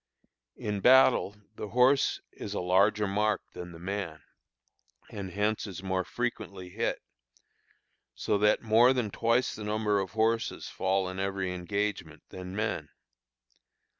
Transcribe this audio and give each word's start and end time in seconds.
In 0.57 0.79
battle 0.79 1.35
the 1.57 1.67
horse 1.67 2.21
is 2.31 2.55
a 2.55 2.59
larger 2.59 3.05
mark 3.05 3.43
than 3.53 3.71
the 3.71 3.77
man, 3.77 4.23
and 5.11 5.29
hence 5.29 5.67
is 5.67 5.83
more 5.83 6.03
frequently 6.03 6.69
hit, 6.69 7.03
so 8.15 8.39
that 8.39 8.63
more 8.63 8.93
than 8.93 9.11
twice 9.11 9.53
the 9.53 9.63
number 9.63 9.99
of 9.99 10.13
horses 10.13 10.67
fall 10.67 11.07
in 11.07 11.19
every 11.19 11.53
engagement 11.53 12.23
than 12.29 12.55
men. 12.55 12.89